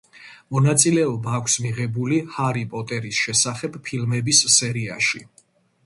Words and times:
მონაწილეობა 0.53 1.35
აქვს 1.41 1.57
მიღებული 1.67 2.19
ჰარი 2.39 2.65
პოტერის 2.73 3.23
შესახებ 3.27 3.79
ფილმების 3.91 4.45
სერიაში. 4.59 5.29